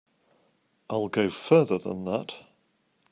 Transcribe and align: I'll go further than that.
I'll 0.89 1.09
go 1.09 1.29
further 1.29 1.77
than 1.77 2.05
that. 2.05 2.33